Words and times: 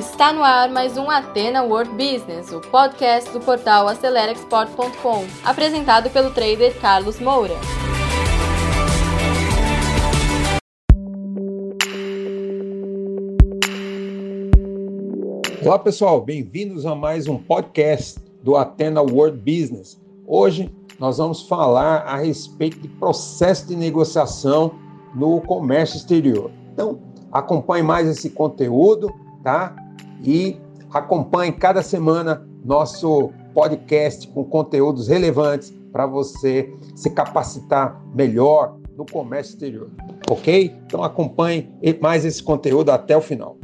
Está 0.00 0.32
no 0.32 0.42
ar 0.42 0.70
mais 0.70 0.96
um 0.96 1.10
Atena 1.10 1.62
World 1.62 1.90
Business, 1.90 2.50
o 2.52 2.58
podcast 2.58 3.30
do 3.32 3.38
portal 3.38 3.86
AceleraExport.com, 3.86 5.26
apresentado 5.44 6.08
pelo 6.08 6.30
trader 6.30 6.74
Carlos 6.80 7.20
Moura. 7.20 7.52
Olá 15.62 15.78
pessoal, 15.78 16.22
bem-vindos 16.22 16.86
a 16.86 16.94
mais 16.94 17.28
um 17.28 17.36
podcast 17.36 18.18
do 18.42 18.56
Atena 18.56 19.02
World 19.02 19.36
Business. 19.36 20.00
Hoje 20.26 20.74
nós 20.98 21.18
vamos 21.18 21.46
falar 21.46 22.06
a 22.06 22.16
respeito 22.16 22.80
de 22.80 22.88
processo 22.88 23.68
de 23.68 23.76
negociação 23.76 24.72
no 25.14 25.42
comércio 25.42 25.98
exterior. 25.98 26.50
Então, 26.72 26.98
acompanhe 27.30 27.82
mais 27.82 28.08
esse 28.08 28.30
conteúdo, 28.30 29.12
tá? 29.44 29.76
E 30.22 30.58
acompanhe 30.92 31.52
cada 31.52 31.82
semana 31.82 32.46
nosso 32.64 33.30
podcast 33.54 34.28
com 34.28 34.44
conteúdos 34.44 35.08
relevantes 35.08 35.72
para 35.92 36.06
você 36.06 36.72
se 36.94 37.10
capacitar 37.10 38.00
melhor 38.14 38.76
no 38.96 39.04
comércio 39.04 39.54
exterior, 39.54 39.90
ok? 40.30 40.76
Então 40.86 41.02
acompanhe 41.02 41.72
mais 42.00 42.24
esse 42.24 42.42
conteúdo 42.42 42.90
até 42.90 43.16
o 43.16 43.20
final. 43.20 43.56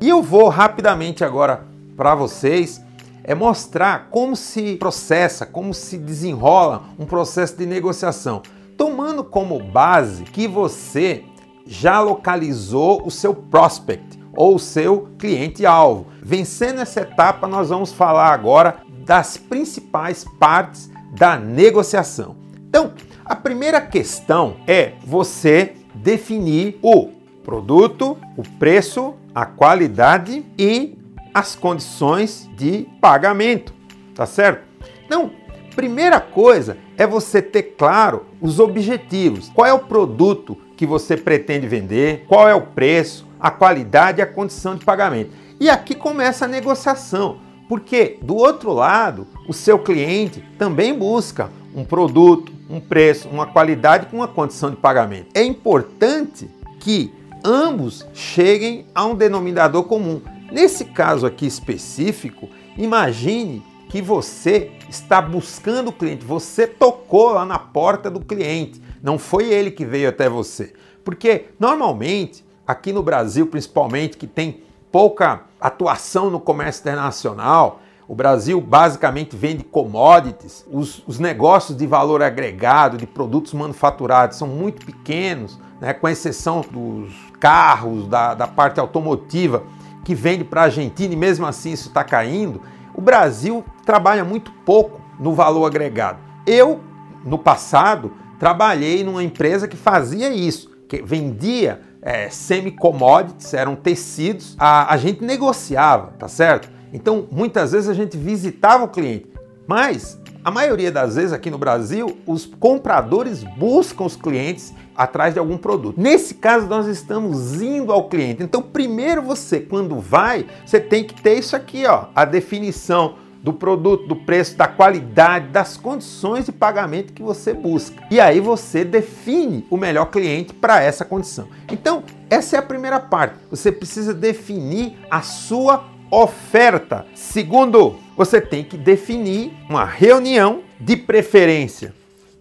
E 0.00 0.08
eu 0.08 0.22
vou 0.22 0.48
rapidamente 0.48 1.24
agora 1.24 1.64
para 1.96 2.14
vocês 2.14 2.80
é 3.24 3.34
mostrar 3.34 4.08
como 4.10 4.34
se 4.34 4.76
processa, 4.76 5.46
como 5.46 5.72
se 5.72 5.96
desenrola 5.98 6.84
um 6.98 7.06
processo 7.06 7.56
de 7.56 7.66
negociação, 7.66 8.42
tomando 8.76 9.22
como 9.22 9.62
base 9.62 10.24
que 10.24 10.48
você 10.48 11.24
já 11.64 12.00
localizou 12.00 13.06
o 13.06 13.10
seu 13.10 13.34
prospect 13.34 14.21
ou 14.34 14.58
seu 14.58 15.08
cliente-alvo. 15.18 16.06
Vencendo 16.22 16.80
essa 16.80 17.00
etapa, 17.00 17.46
nós 17.46 17.68
vamos 17.68 17.92
falar 17.92 18.32
agora 18.32 18.78
das 19.04 19.36
principais 19.36 20.24
partes 20.38 20.90
da 21.12 21.36
negociação. 21.36 22.36
Então, 22.68 22.92
a 23.24 23.36
primeira 23.36 23.80
questão 23.80 24.56
é 24.66 24.92
você 25.04 25.74
definir 25.94 26.78
o 26.82 27.10
produto, 27.44 28.16
o 28.36 28.42
preço 28.58 29.14
a 29.34 29.46
qualidade 29.46 30.44
e 30.58 30.98
as 31.32 31.54
condições 31.54 32.48
de 32.54 32.86
pagamento, 33.00 33.72
tá 34.14 34.26
certo? 34.26 34.64
Então, 35.06 35.30
primeira 35.74 36.20
coisa 36.20 36.76
é 36.96 37.06
você 37.06 37.42
ter 37.42 37.74
claro 37.76 38.26
os 38.40 38.60
objetivos. 38.60 39.50
Qual 39.54 39.66
é 39.66 39.72
o 39.72 39.80
produto 39.80 40.56
que 40.76 40.86
você 40.86 41.16
pretende 41.16 41.66
vender? 41.66 42.24
Qual 42.28 42.48
é 42.48 42.54
o 42.54 42.62
preço, 42.62 43.26
a 43.40 43.50
qualidade 43.50 44.20
e 44.20 44.22
a 44.22 44.26
condição 44.26 44.76
de 44.76 44.84
pagamento? 44.84 45.30
E 45.58 45.68
aqui 45.70 45.94
começa 45.94 46.44
a 46.44 46.48
negociação, 46.48 47.38
porque 47.68 48.18
do 48.22 48.36
outro 48.36 48.72
lado, 48.72 49.26
o 49.48 49.52
seu 49.52 49.78
cliente 49.78 50.44
também 50.58 50.96
busca 50.96 51.50
um 51.74 51.84
produto, 51.84 52.52
um 52.68 52.80
preço, 52.80 53.28
uma 53.28 53.46
qualidade 53.46 54.06
com 54.06 54.16
uma 54.16 54.28
condição 54.28 54.70
de 54.70 54.76
pagamento. 54.76 55.28
É 55.34 55.42
importante 55.42 56.50
que 56.80 57.12
ambos 57.44 58.06
cheguem 58.12 58.86
a 58.94 59.04
um 59.04 59.14
denominador 59.14 59.84
comum. 59.84 60.20
Nesse 60.50 60.84
caso 60.84 61.26
aqui 61.26 61.46
específico, 61.46 62.48
imagine 62.76 63.62
que 63.92 64.00
você 64.00 64.72
está 64.88 65.20
buscando 65.20 65.88
o 65.88 65.92
cliente, 65.92 66.24
você 66.24 66.66
tocou 66.66 67.32
lá 67.32 67.44
na 67.44 67.58
porta 67.58 68.10
do 68.10 68.20
cliente, 68.20 68.80
não 69.02 69.18
foi 69.18 69.52
ele 69.52 69.70
que 69.70 69.84
veio 69.84 70.08
até 70.08 70.30
você. 70.30 70.72
Porque 71.04 71.48
normalmente, 71.60 72.42
aqui 72.66 72.90
no 72.90 73.02
Brasil 73.02 73.46
principalmente, 73.46 74.16
que 74.16 74.26
tem 74.26 74.62
pouca 74.90 75.42
atuação 75.60 76.30
no 76.30 76.40
comércio 76.40 76.80
internacional, 76.80 77.82
o 78.08 78.14
Brasil 78.14 78.58
basicamente 78.62 79.36
vende 79.36 79.62
commodities, 79.62 80.64
os, 80.72 81.06
os, 81.06 81.18
negócios 81.18 81.76
de 81.76 81.86
valor 81.86 82.22
agregado, 82.22 82.96
de 82.96 83.06
produtos 83.06 83.52
manufaturados, 83.52 84.38
são 84.38 84.48
muito 84.48 84.86
pequenos, 84.86 85.60
né, 85.78 85.92
com 85.92 86.08
exceção 86.08 86.62
dos 86.62 87.12
carros, 87.38 88.08
da, 88.08 88.32
da 88.32 88.46
parte 88.46 88.80
automotiva 88.80 89.64
que 90.02 90.14
vende 90.14 90.44
para 90.44 90.62
a 90.62 90.64
Argentina 90.64 91.12
e 91.12 91.16
mesmo 91.16 91.44
assim 91.44 91.72
isso 91.72 91.88
está 91.88 92.02
caindo. 92.02 92.62
O 92.94 93.00
Brasil 93.00 93.64
trabalha 93.84 94.24
muito 94.24 94.52
pouco 94.64 95.00
no 95.18 95.34
valor 95.34 95.66
agregado. 95.66 96.18
Eu, 96.46 96.80
no 97.24 97.38
passado, 97.38 98.12
trabalhei 98.38 99.04
numa 99.04 99.22
empresa 99.22 99.68
que 99.68 99.76
fazia 99.76 100.30
isso, 100.30 100.70
que 100.88 101.02
vendia 101.02 101.80
é, 102.02 102.28
semi-commodities, 102.28 103.54
eram 103.54 103.76
tecidos, 103.76 104.56
a, 104.58 104.92
a 104.92 104.96
gente 104.96 105.24
negociava, 105.24 106.14
tá 106.18 106.26
certo? 106.26 106.68
Então, 106.92 107.26
muitas 107.30 107.72
vezes 107.72 107.88
a 107.88 107.94
gente 107.94 108.16
visitava 108.16 108.84
o 108.84 108.88
cliente, 108.88 109.30
mas 109.66 110.20
a 110.44 110.50
maioria 110.50 110.90
das 110.90 111.14
vezes 111.14 111.32
aqui 111.32 111.50
no 111.50 111.58
Brasil, 111.58 112.18
os 112.26 112.44
compradores 112.44 113.44
buscam 113.44 114.04
os 114.04 114.16
clientes 114.16 114.74
atrás 114.96 115.34
de 115.34 115.38
algum 115.38 115.56
produto. 115.56 116.00
Nesse 116.00 116.34
caso, 116.34 116.66
nós 116.66 116.86
estamos 116.86 117.62
indo 117.62 117.92
ao 117.92 118.08
cliente. 118.08 118.42
Então, 118.42 118.60
primeiro 118.60 119.22
você, 119.22 119.60
quando 119.60 120.00
vai, 120.00 120.46
você 120.66 120.80
tem 120.80 121.04
que 121.04 121.14
ter 121.14 121.38
isso 121.38 121.54
aqui, 121.54 121.86
ó, 121.86 122.06
a 122.14 122.24
definição 122.24 123.14
do 123.42 123.52
produto, 123.52 124.06
do 124.06 124.16
preço, 124.16 124.56
da 124.56 124.66
qualidade, 124.68 125.48
das 125.48 125.76
condições 125.76 126.46
de 126.46 126.52
pagamento 126.52 127.12
que 127.12 127.22
você 127.22 127.52
busca. 127.52 128.02
E 128.10 128.20
aí 128.20 128.40
você 128.40 128.84
define 128.84 129.66
o 129.70 129.76
melhor 129.76 130.06
cliente 130.06 130.52
para 130.54 130.82
essa 130.82 131.04
condição. 131.04 131.48
Então, 131.70 132.02
essa 132.30 132.56
é 132.56 132.58
a 132.58 132.62
primeira 132.62 132.98
parte. 133.00 133.36
Você 133.50 133.70
precisa 133.70 134.14
definir 134.14 134.96
a 135.10 135.22
sua 135.22 135.84
oferta. 136.10 137.06
Segundo, 137.14 137.96
você 138.24 138.40
tem 138.40 138.62
que 138.62 138.76
definir 138.76 139.52
uma 139.68 139.84
reunião 139.84 140.62
de 140.78 140.96
preferência 140.96 141.92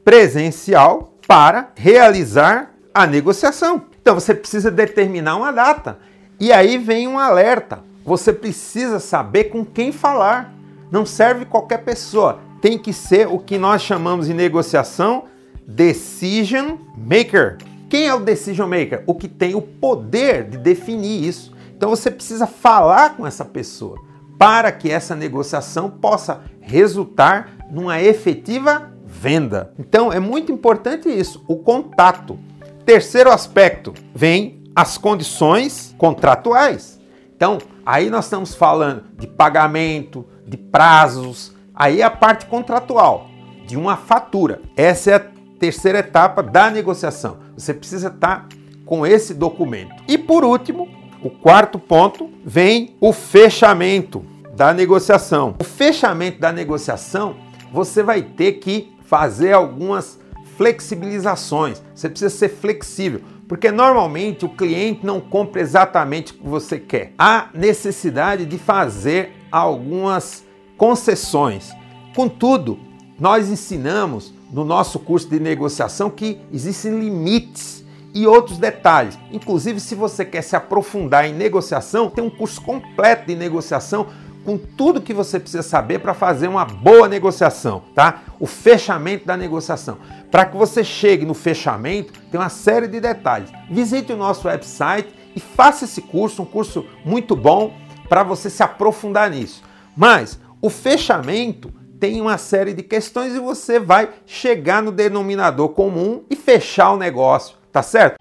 presencial 0.06 1.16
para 1.28 1.72
realizar 1.76 2.76
a 2.94 3.08
negociação. 3.08 3.86
Então 4.00 4.14
você 4.14 4.36
precisa 4.36 4.70
determinar 4.70 5.38
uma 5.38 5.52
data. 5.52 5.98
E 6.40 6.54
aí 6.54 6.78
vem 6.78 7.08
um 7.08 7.18
alerta. 7.18 7.80
Você 8.06 8.32
precisa 8.32 9.00
saber 9.00 9.46
com 9.46 9.66
quem 9.66 9.92
falar. 9.92 10.54
Não 10.92 11.04
serve 11.04 11.46
qualquer 11.46 11.80
pessoa. 11.80 12.40
Tem 12.62 12.78
que 12.78 12.94
ser 12.94 13.28
o 13.28 13.40
que 13.40 13.58
nós 13.58 13.82
chamamos 13.82 14.28
de 14.28 14.36
negociação 14.36 15.24
decision 15.66 16.76
maker. 16.96 17.58
Quem 17.90 18.08
é 18.08 18.14
o 18.14 18.20
decision 18.20 18.70
maker? 18.70 19.04
O 19.08 19.16
que 19.16 19.28
tem 19.28 19.56
o 19.56 19.62
poder 19.64 20.48
de 20.48 20.60
definir 20.60 21.28
isso. 21.28 21.52
Então 21.76 21.90
você 21.90 22.12
precisa 22.12 22.46
falar 22.46 23.18
com 23.18 23.26
essa 23.26 23.44
pessoa 23.44 24.11
para 24.42 24.72
que 24.72 24.90
essa 24.90 25.16
negociação 25.16 25.88
possa 25.88 26.42
resultar 26.62 27.52
numa 27.70 28.02
efetiva 28.02 28.92
venda. 29.06 29.72
Então 29.78 30.12
é 30.12 30.20
muito 30.20 30.52
importante 30.52 31.08
isso, 31.08 31.46
o 31.48 31.58
contato. 31.58 32.40
Terceiro 32.84 33.30
aspecto, 33.30 33.94
vem 34.16 34.64
as 34.76 34.98
condições 34.98 35.94
contratuais. 35.96 37.00
Então, 37.36 37.60
aí 37.86 38.10
nós 38.10 38.26
estamos 38.26 38.56
falando 38.56 39.04
de 39.16 39.28
pagamento, 39.28 40.26
de 40.44 40.58
prazos, 40.58 41.56
aí 41.76 42.02
é 42.02 42.04
a 42.04 42.10
parte 42.10 42.48
contratual, 42.48 43.30
de 43.68 43.78
uma 43.78 43.96
fatura. 43.96 44.60
Essa 44.76 45.12
é 45.12 45.16
a 45.18 45.26
terceira 45.60 46.00
etapa 46.00 46.42
da 46.42 46.72
negociação. 46.72 47.38
Você 47.56 47.76
precisa 47.76 48.08
estar 48.08 48.48
com 48.88 49.06
esse 49.06 49.36
documento. 49.36 50.02
E 50.08 50.18
por 50.18 50.44
último, 50.44 50.90
o 51.24 51.30
quarto 51.30 51.78
ponto 51.78 52.28
vem 52.44 52.96
o 53.00 53.14
fechamento 53.14 54.31
da 54.62 54.76
negociação. 54.76 55.56
O 55.60 55.64
fechamento 55.64 56.40
da 56.40 56.52
negociação, 56.52 57.36
você 57.74 58.04
vai 58.04 58.22
ter 58.22 58.60
que 58.60 58.94
fazer 59.04 59.54
algumas 59.54 60.20
flexibilizações. 60.56 61.82
Você 61.96 62.08
precisa 62.08 62.30
ser 62.30 62.50
flexível, 62.50 63.22
porque 63.48 63.72
normalmente 63.72 64.46
o 64.46 64.50
cliente 64.50 65.04
não 65.04 65.20
compra 65.20 65.62
exatamente 65.62 66.34
o 66.34 66.36
que 66.36 66.48
você 66.48 66.78
quer. 66.78 67.12
Há 67.18 67.50
necessidade 67.56 68.46
de 68.46 68.60
fazer 68.60 69.32
algumas 69.52 70.46
concessões. 70.78 71.72
Contudo, 72.16 72.78
nós 73.20 73.50
ensinamos 73.50 74.32
no 74.52 74.64
nosso 74.64 75.00
curso 75.00 75.28
de 75.28 75.40
negociação 75.40 76.08
que 76.08 76.40
existem 76.54 77.00
limites 77.00 77.84
e 78.14 78.28
outros 78.28 78.60
detalhes. 78.60 79.18
Inclusive, 79.32 79.80
se 79.80 79.96
você 79.96 80.24
quer 80.24 80.44
se 80.44 80.56
aprofundar 80.56 81.26
em 81.26 81.34
negociação, 81.34 82.12
tem 82.12 82.24
um 82.24 82.30
curso 82.30 82.62
completo 82.62 83.26
de 83.26 83.36
negociação 83.36 84.06
com 84.44 84.58
tudo 84.58 85.02
que 85.02 85.14
você 85.14 85.40
precisa 85.40 85.64
saber 85.64 86.00
para 86.00 86.14
fazer 86.14 86.48
uma 86.48 86.66
boa 86.66 87.08
negociação, 87.08 87.84
tá? 87.94 88.22
O 88.40 88.48
fechamento 88.48 89.26
da 89.26 89.38
negociação. 89.38 89.98
Para 90.30 90.46
que 90.46 90.58
você 90.58 90.84
chegue 90.84 91.26
no 91.26 91.34
fechamento, 91.34 92.14
tem 92.32 92.40
uma 92.40 92.50
série 92.50 92.88
de 92.88 93.00
detalhes. 93.00 93.52
Visite 93.70 94.12
o 94.12 94.18
nosso 94.18 94.48
website 94.48 95.10
e 95.36 95.40
faça 95.40 95.86
esse 95.86 96.02
curso, 96.02 96.42
um 96.42 96.46
curso 96.46 96.86
muito 97.06 97.36
bom 97.36 97.74
para 98.10 98.24
você 98.24 98.50
se 98.50 98.64
aprofundar 98.64 99.30
nisso. 99.30 99.64
Mas 99.96 100.40
o 100.62 100.70
fechamento 100.70 101.72
tem 102.00 102.20
uma 102.20 102.38
série 102.38 102.74
de 102.74 102.82
questões 102.82 103.36
e 103.36 103.40
você 103.40 103.80
vai 103.80 104.10
chegar 104.26 104.82
no 104.82 104.92
denominador 104.92 105.70
comum 105.70 106.24
e 106.30 106.36
fechar 106.36 106.92
o 106.92 106.98
negócio 106.98 107.62
tá 107.72 107.82
certo? 107.82 108.21